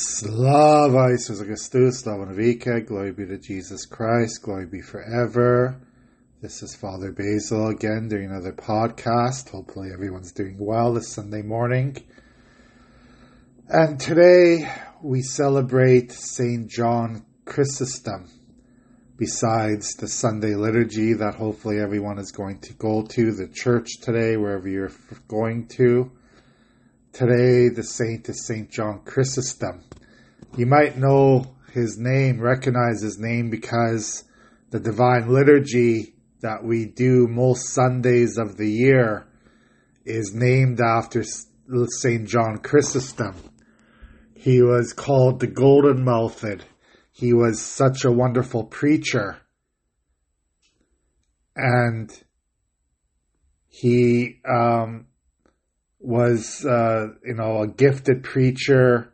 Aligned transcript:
Slava 0.00 1.12
Isus 1.12 1.40
Augustus, 1.40 2.00
Slava 2.00 2.26
Navika, 2.26 2.86
glory 2.86 3.10
be 3.10 3.26
to 3.26 3.36
Jesus 3.36 3.84
Christ, 3.84 4.42
glory 4.42 4.66
be 4.66 4.80
forever. 4.80 5.80
This 6.40 6.62
is 6.62 6.76
Father 6.76 7.10
Basil 7.10 7.66
again 7.66 8.08
doing 8.08 8.26
another 8.26 8.52
podcast. 8.52 9.50
Hopefully 9.50 9.88
everyone's 9.92 10.30
doing 10.30 10.56
well 10.56 10.94
this 10.94 11.08
Sunday 11.08 11.42
morning. 11.42 11.96
And 13.68 13.98
today 13.98 14.72
we 15.02 15.20
celebrate 15.20 16.12
St. 16.12 16.70
John 16.70 17.26
Chrysostom. 17.44 18.30
Besides 19.16 19.96
the 19.96 20.06
Sunday 20.06 20.54
liturgy 20.54 21.14
that 21.14 21.34
hopefully 21.34 21.80
everyone 21.80 22.20
is 22.20 22.30
going 22.30 22.60
to 22.60 22.72
go 22.74 23.02
to, 23.02 23.32
the 23.32 23.48
church 23.48 23.88
today, 24.00 24.36
wherever 24.36 24.68
you're 24.68 24.92
going 25.26 25.66
to. 25.76 26.12
Today, 27.18 27.68
the 27.68 27.82
saint 27.82 28.28
is 28.28 28.46
St. 28.46 28.70
John 28.70 29.00
Chrysostom. 29.04 29.82
You 30.56 30.66
might 30.66 30.96
know 30.96 31.46
his 31.72 31.98
name, 31.98 32.40
recognize 32.40 33.02
his 33.02 33.18
name 33.18 33.50
because 33.50 34.22
the 34.70 34.78
Divine 34.78 35.28
Liturgy 35.28 36.14
that 36.42 36.62
we 36.62 36.84
do 36.84 37.26
most 37.26 37.70
Sundays 37.70 38.38
of 38.38 38.56
the 38.56 38.70
year 38.70 39.26
is 40.04 40.32
named 40.32 40.80
after 40.80 41.24
St. 41.24 42.28
John 42.28 42.58
Chrysostom. 42.58 43.34
He 44.36 44.62
was 44.62 44.92
called 44.92 45.40
the 45.40 45.48
Golden 45.48 46.04
Mouthed. 46.04 46.66
He 47.10 47.32
was 47.32 47.60
such 47.60 48.04
a 48.04 48.12
wonderful 48.12 48.62
preacher. 48.62 49.38
And 51.56 52.12
he 53.66 54.38
um, 54.48 55.07
was, 56.00 56.64
uh, 56.64 57.08
you 57.24 57.34
know, 57.34 57.62
a 57.62 57.68
gifted 57.68 58.22
preacher. 58.22 59.12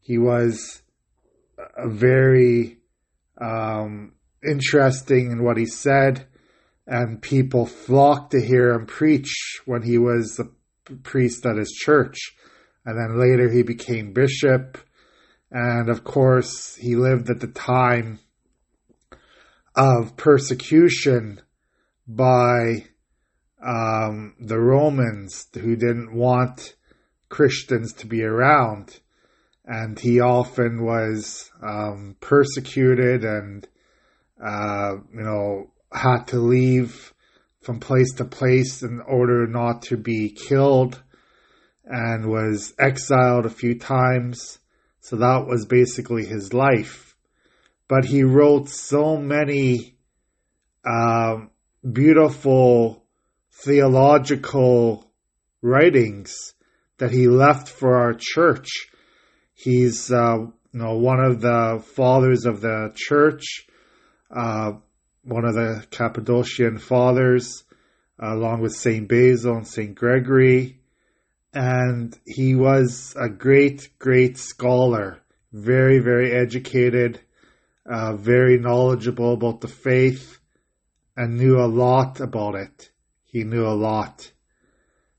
He 0.00 0.18
was 0.18 0.82
a 1.76 1.88
very 1.88 2.78
um, 3.40 4.12
interesting 4.46 5.30
in 5.32 5.42
what 5.42 5.56
he 5.56 5.66
said, 5.66 6.26
and 6.86 7.20
people 7.20 7.66
flocked 7.66 8.32
to 8.32 8.40
hear 8.40 8.72
him 8.72 8.86
preach 8.86 9.60
when 9.64 9.82
he 9.82 9.98
was 9.98 10.38
a 10.38 10.94
priest 11.02 11.46
at 11.46 11.56
his 11.56 11.72
church. 11.72 12.16
And 12.84 12.96
then 12.96 13.18
later 13.18 13.50
he 13.50 13.62
became 13.62 14.12
bishop. 14.12 14.78
And 15.50 15.88
of 15.88 16.04
course, 16.04 16.76
he 16.76 16.94
lived 16.94 17.30
at 17.30 17.40
the 17.40 17.48
time 17.48 18.20
of 19.74 20.16
persecution 20.16 21.40
by 22.06 22.86
um, 23.64 24.34
the 24.40 24.58
Romans 24.58 25.46
who 25.54 25.76
didn't 25.76 26.14
want 26.14 26.74
Christians 27.28 27.92
to 27.94 28.06
be 28.06 28.22
around. 28.22 28.98
And 29.64 29.98
he 29.98 30.20
often 30.20 30.84
was 30.84 31.50
um, 31.60 32.16
persecuted 32.20 33.24
and, 33.24 33.66
uh, 34.42 34.94
you 35.12 35.22
know, 35.22 35.70
had 35.92 36.28
to 36.28 36.38
leave 36.38 37.12
from 37.62 37.80
place 37.80 38.14
to 38.14 38.24
place 38.24 38.82
in 38.82 39.00
order 39.00 39.46
not 39.48 39.82
to 39.82 39.96
be 39.96 40.30
killed 40.30 41.02
and 41.84 42.30
was 42.30 42.74
exiled 42.78 43.46
a 43.46 43.50
few 43.50 43.76
times. 43.78 44.58
So 45.00 45.16
that 45.16 45.46
was 45.46 45.66
basically 45.66 46.26
his 46.26 46.52
life. 46.52 47.16
But 47.88 48.04
he 48.04 48.22
wrote 48.22 48.68
so 48.68 49.16
many 49.16 49.96
uh, 50.84 51.38
beautiful 51.92 53.05
theological 53.64 55.10
writings 55.62 56.54
that 56.98 57.10
he 57.10 57.26
left 57.28 57.68
for 57.68 57.96
our 57.96 58.14
church. 58.18 58.68
He's, 59.54 60.10
uh, 60.12 60.38
you 60.38 60.52
know, 60.72 60.96
one 60.98 61.20
of 61.20 61.40
the 61.40 61.82
fathers 61.94 62.44
of 62.44 62.60
the 62.60 62.92
church, 62.94 63.66
uh, 64.30 64.72
one 65.22 65.44
of 65.44 65.54
the 65.54 65.86
Cappadocian 65.90 66.78
fathers, 66.78 67.64
along 68.18 68.60
with 68.60 68.74
Saint 68.74 69.08
Basil 69.08 69.56
and 69.56 69.66
Saint 69.66 69.94
Gregory, 69.94 70.78
and 71.52 72.18
he 72.26 72.54
was 72.54 73.14
a 73.18 73.28
great, 73.28 73.88
great 73.98 74.36
scholar, 74.36 75.18
very, 75.52 75.98
very 75.98 76.32
educated, 76.32 77.20
uh, 77.86 78.14
very 78.16 78.58
knowledgeable 78.58 79.32
about 79.32 79.62
the 79.62 79.68
faith, 79.68 80.38
and 81.16 81.38
knew 81.38 81.58
a 81.58 81.66
lot 81.66 82.20
about 82.20 82.54
it. 82.54 82.90
He 83.36 83.44
knew 83.44 83.66
a 83.66 83.76
lot. 83.76 84.32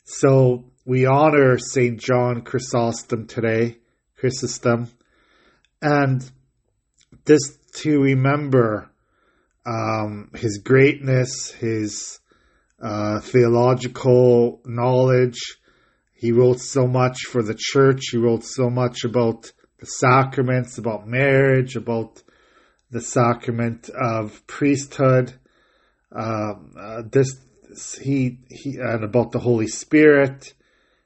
So 0.03 0.65
we 0.85 1.05
honor 1.05 1.59
St. 1.59 1.99
John 1.99 2.41
Chrysostom 2.41 3.27
today, 3.27 3.77
Chrysostom, 4.19 4.87
and 5.83 6.27
just 7.27 7.59
to 7.83 8.01
remember 8.01 8.89
um, 9.67 10.31
his 10.33 10.57
greatness, 10.57 11.51
his 11.51 12.19
uh, 12.81 13.19
theological 13.19 14.61
knowledge. 14.65 15.37
He 16.15 16.31
wrote 16.31 16.59
so 16.59 16.87
much 16.87 17.19
for 17.29 17.43
the 17.43 17.55
church. 17.55 18.01
He 18.09 18.17
wrote 18.17 18.43
so 18.43 18.71
much 18.71 19.03
about 19.03 19.51
the 19.77 19.85
sacraments, 19.85 20.79
about 20.79 21.07
marriage, 21.07 21.75
about 21.75 22.23
the 22.89 23.01
sacrament 23.01 23.91
of 23.91 24.47
priesthood. 24.47 25.33
Um, 26.11 26.73
uh, 26.79 27.03
this 27.11 27.37
he 28.01 28.39
he 28.49 28.77
and 28.77 29.03
about 29.03 29.31
the 29.31 29.39
Holy 29.39 29.67
Spirit. 29.67 30.53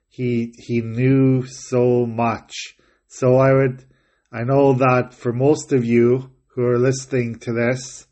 He 0.08 0.54
he 0.58 0.82
knew 0.82 1.46
so 1.46 2.06
much. 2.06 2.76
So 3.08 3.38
I 3.38 3.54
would 3.54 3.86
I 4.32 4.44
know 4.44 4.74
that 4.74 5.14
for 5.14 5.34
most 5.34 5.74
of 5.74 5.86
you 5.86 6.32
who 6.48 6.64
are 6.64 6.78
listening 6.78 7.40
to 7.40 7.54
this, 7.54 8.08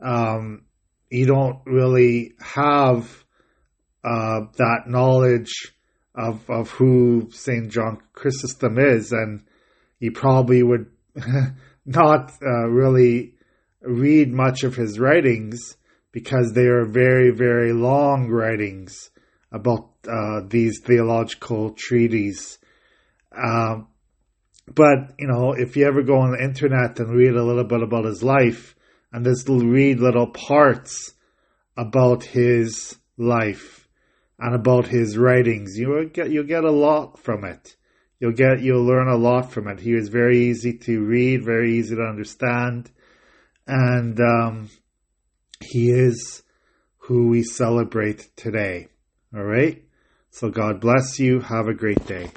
um, 0.00 0.62
you 1.10 1.26
don't 1.26 1.60
really 1.64 2.32
have 2.40 3.24
uh, 4.04 4.40
that 4.56 4.84
knowledge 4.86 5.72
of 6.14 6.48
of 6.48 6.70
who 6.70 7.28
Saint 7.32 7.70
John 7.70 7.98
Chrysostom 8.12 8.78
is, 8.78 9.12
and 9.12 9.44
you 9.98 10.12
probably 10.12 10.62
would 10.62 10.90
not 11.86 12.32
uh, 12.42 12.68
really 12.68 13.34
read 13.82 14.32
much 14.32 14.64
of 14.64 14.76
his 14.76 14.98
writings 14.98 15.76
because 16.14 16.52
they 16.52 16.66
are 16.66 16.84
very, 16.84 17.32
very 17.32 17.72
long 17.72 18.28
writings 18.28 19.10
about 19.50 19.90
uh, 20.08 20.42
these 20.46 20.80
theological 20.80 21.70
treatises. 21.70 22.58
Um, 23.36 23.88
but, 24.72 25.16
you 25.18 25.26
know, 25.26 25.54
if 25.54 25.76
you 25.76 25.88
ever 25.88 26.04
go 26.04 26.20
on 26.20 26.30
the 26.30 26.44
internet 26.44 27.00
and 27.00 27.10
read 27.10 27.34
a 27.34 27.42
little 27.42 27.64
bit 27.64 27.82
about 27.82 28.04
his 28.04 28.22
life 28.22 28.76
and 29.12 29.24
just 29.24 29.48
read 29.48 29.98
little 29.98 30.28
parts 30.28 31.14
about 31.76 32.22
his 32.22 32.96
life 33.18 33.88
and 34.38 34.54
about 34.54 34.86
his 34.86 35.18
writings, 35.18 35.76
you 35.76 36.08
get, 36.14 36.30
you'll 36.30 36.44
get 36.44 36.62
a 36.62 36.70
lot 36.70 37.18
from 37.18 37.44
it. 37.44 37.74
You'll 38.20 38.32
get, 38.32 38.62
you'll 38.62 38.84
learn 38.84 39.08
a 39.08 39.16
lot 39.16 39.50
from 39.50 39.66
it. 39.66 39.80
He 39.80 39.94
was 39.94 40.10
very 40.10 40.38
easy 40.44 40.78
to 40.78 41.04
read, 41.04 41.44
very 41.44 41.76
easy 41.76 41.96
to 41.96 42.02
understand. 42.02 42.92
And, 43.66 44.20
um, 44.20 44.70
he 45.64 45.90
is 45.90 46.42
who 46.98 47.28
we 47.28 47.42
celebrate 47.42 48.30
today. 48.36 48.88
All 49.34 49.42
right? 49.42 49.82
So 50.30 50.50
God 50.50 50.80
bless 50.80 51.18
you. 51.18 51.40
Have 51.40 51.68
a 51.68 51.74
great 51.74 52.06
day. 52.06 52.30